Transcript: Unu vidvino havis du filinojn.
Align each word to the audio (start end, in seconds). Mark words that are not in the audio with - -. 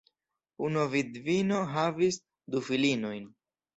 Unu 0.69 0.85
vidvino 0.93 1.59
havis 1.75 2.19
du 2.55 2.63
filinojn. 2.71 3.29